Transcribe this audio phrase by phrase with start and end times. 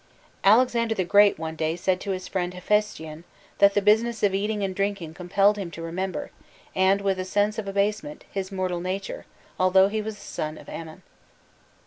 [0.43, 3.23] Alexander the Great one day said to his friend Hephaestion,
[3.59, 6.31] that "the business of eating and drinking compelled him to remember,
[6.75, 9.27] and with a sense of abasement, his mortal nature,
[9.59, 11.03] although he was the son of Ammon."